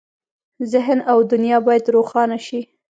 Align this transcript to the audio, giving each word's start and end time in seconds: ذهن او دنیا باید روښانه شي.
ذهن 0.71 0.99
او 1.11 1.17
دنیا 1.31 1.57
باید 1.67 1.85
روښانه 1.95 2.37
شي. 2.47 2.61